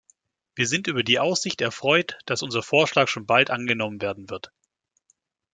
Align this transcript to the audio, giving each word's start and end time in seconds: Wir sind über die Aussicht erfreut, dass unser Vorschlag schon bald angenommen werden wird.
Wir 0.55 0.65
sind 0.67 0.87
über 0.87 1.03
die 1.03 1.19
Aussicht 1.19 1.61
erfreut, 1.61 2.17
dass 2.25 2.41
unser 2.41 2.63
Vorschlag 2.63 3.07
schon 3.07 3.27
bald 3.27 3.51
angenommen 3.51 4.01
werden 4.01 4.31
wird. 4.31 4.51